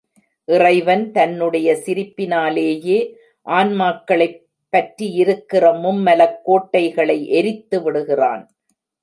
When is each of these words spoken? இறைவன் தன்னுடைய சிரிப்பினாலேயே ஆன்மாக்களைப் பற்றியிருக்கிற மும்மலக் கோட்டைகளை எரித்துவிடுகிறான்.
இறைவன் 0.45 1.11
தன்னுடைய 1.11 1.73
சிரிப்பினாலேயே 1.85 3.13
ஆன்மாக்களைப் 3.45 4.39
பற்றியிருக்கிற 4.69 5.71
மும்மலக் 5.73 6.41
கோட்டைகளை 6.43 7.17
எரித்துவிடுகிறான். 7.31 8.43